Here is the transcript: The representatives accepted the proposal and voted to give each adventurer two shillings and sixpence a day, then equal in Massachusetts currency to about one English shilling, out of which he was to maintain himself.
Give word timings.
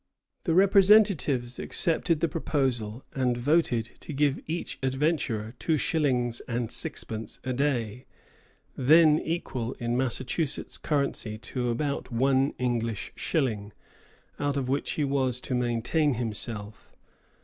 The 0.45 0.55
representatives 0.55 1.59
accepted 1.59 2.21
the 2.21 2.27
proposal 2.27 3.05
and 3.13 3.37
voted 3.37 3.85
to 3.99 4.13
give 4.13 4.39
each 4.47 4.79
adventurer 4.81 5.53
two 5.59 5.77
shillings 5.77 6.39
and 6.47 6.71
sixpence 6.71 7.39
a 7.43 7.53
day, 7.53 8.07
then 8.75 9.19
equal 9.19 9.73
in 9.73 9.95
Massachusetts 9.95 10.79
currency 10.79 11.37
to 11.37 11.69
about 11.69 12.11
one 12.11 12.55
English 12.57 13.13
shilling, 13.15 13.73
out 14.39 14.57
of 14.57 14.67
which 14.67 14.93
he 14.93 15.03
was 15.03 15.39
to 15.41 15.53
maintain 15.53 16.15
himself. 16.15 16.95